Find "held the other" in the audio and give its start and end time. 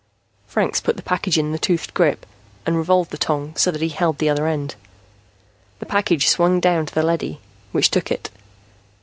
3.89-4.47